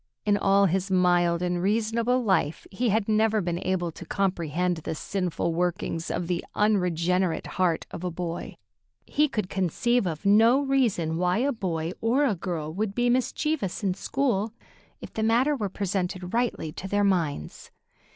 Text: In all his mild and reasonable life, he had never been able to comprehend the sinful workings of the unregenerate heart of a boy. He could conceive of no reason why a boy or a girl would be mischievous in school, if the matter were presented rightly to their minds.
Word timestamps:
In 0.25 0.35
all 0.35 0.65
his 0.65 0.89
mild 0.89 1.43
and 1.43 1.61
reasonable 1.61 2.23
life, 2.23 2.65
he 2.71 2.89
had 2.89 3.07
never 3.07 3.39
been 3.39 3.59
able 3.63 3.91
to 3.91 4.03
comprehend 4.03 4.77
the 4.77 4.95
sinful 4.95 5.53
workings 5.53 6.09
of 6.09 6.25
the 6.25 6.43
unregenerate 6.55 7.45
heart 7.45 7.85
of 7.91 8.03
a 8.03 8.09
boy. 8.09 8.57
He 9.05 9.27
could 9.27 9.47
conceive 9.47 10.07
of 10.07 10.25
no 10.25 10.59
reason 10.61 11.17
why 11.17 11.37
a 11.37 11.51
boy 11.51 11.91
or 12.01 12.25
a 12.25 12.33
girl 12.33 12.73
would 12.73 12.95
be 12.95 13.11
mischievous 13.11 13.83
in 13.83 13.93
school, 13.93 14.53
if 15.01 15.13
the 15.13 15.21
matter 15.21 15.55
were 15.55 15.69
presented 15.69 16.33
rightly 16.33 16.71
to 16.71 16.87
their 16.87 17.03
minds. 17.03 17.69